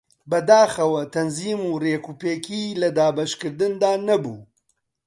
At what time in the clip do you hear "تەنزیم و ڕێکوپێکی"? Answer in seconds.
1.13-2.63